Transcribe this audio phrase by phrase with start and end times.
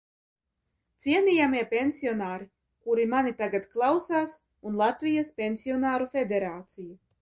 [1.05, 2.49] Cienījamie pensionāri,
[2.87, 4.37] kuri mani tagad klausās,
[4.69, 6.95] un Latvijas Pensionāru federācija!